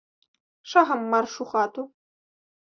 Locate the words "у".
1.41-1.45